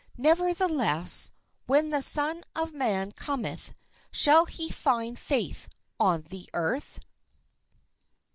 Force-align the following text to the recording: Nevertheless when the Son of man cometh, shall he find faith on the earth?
Nevertheless 0.17 1.31
when 1.67 1.91
the 1.91 2.01
Son 2.01 2.41
of 2.55 2.73
man 2.73 3.11
cometh, 3.11 3.71
shall 4.11 4.45
he 4.47 4.71
find 4.71 5.19
faith 5.19 5.69
on 5.99 6.23
the 6.23 6.49
earth? 6.55 6.99